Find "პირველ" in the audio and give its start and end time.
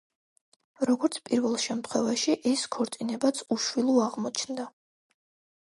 1.29-1.57